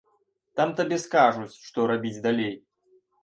Там 0.59 0.71
табе 0.79 0.97
скажуць, 1.03 1.59
што 1.67 1.85
рабіць 1.93 2.23
далей. 2.27 2.53